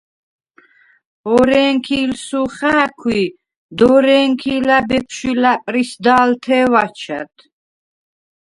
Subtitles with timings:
[1.33, 3.23] ორენქი̄ლსუ ხა̄̈ქვ ი
[3.77, 7.33] დორენქი̄ლა̈ ბეფშვ ლა̈პრისდა̄ლთე̄ვ აჩა̈დ.